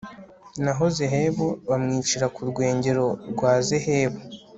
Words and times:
naho 0.63 0.83
zehebu 0.97 1.47
bamwicira 1.69 2.25
ku 2.35 2.41
rwengero 2.49 3.05
rwa 3.31 3.51
zehebu 3.67 4.19